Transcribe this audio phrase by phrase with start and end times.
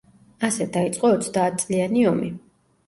[0.47, 2.37] ასე დაიწყო ოცდაათწლიანი ომი.